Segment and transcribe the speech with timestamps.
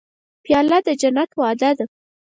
[0.43, 1.85] پیاله د جنت وعده ده.